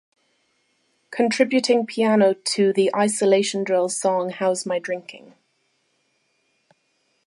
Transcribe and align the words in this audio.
Contributing 1.11 1.85
piano 1.85 2.33
to 2.33 2.73
the 2.73 2.89
"Isolation 2.95 3.63
Drills" 3.63 3.95
song 4.01 4.31
"How's 4.31 4.65
My 4.65 4.79
Drinking? 4.79 5.35